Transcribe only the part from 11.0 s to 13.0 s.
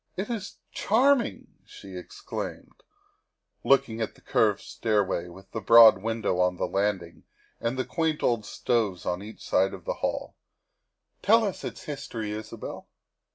''Tell us its history, Isabel."